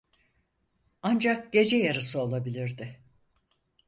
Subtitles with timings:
[1.01, 2.99] Ancak gece yarısı olabilirdi.